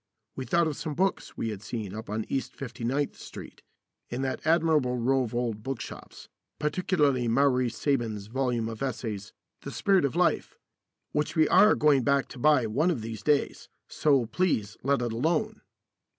[0.35, 3.61] We thought of some books we had seen up on East Fifty ninth Street,
[4.09, 6.27] in that admirable row of old bookshops,
[6.57, 10.57] particularly Mowry Saben's volume of essays, "The Spirit of Life,"
[11.11, 15.13] which we are going back to buy one of these days; so please let it
[15.13, 15.61] alone.